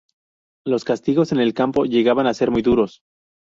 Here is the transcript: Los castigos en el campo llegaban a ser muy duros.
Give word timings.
Los 0.65 0.83
castigos 0.83 1.31
en 1.31 1.39
el 1.39 1.53
campo 1.53 1.85
llegaban 1.85 2.25
a 2.25 2.33
ser 2.33 2.49
muy 2.49 2.63
duros. 2.63 3.03